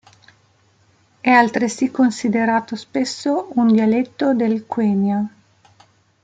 È 1.21 1.29
altresì 1.29 1.91
considerato 1.91 2.75
spesso 2.75 3.51
un 3.53 3.67
dialetto 3.71 4.33
del 4.33 4.65
quenya. 4.65 5.29